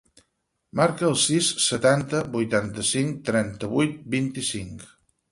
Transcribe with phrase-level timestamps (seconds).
[0.79, 4.87] Marca el sis, setanta, vuitanta-cinc, trenta-vuit, vint-i-cinc.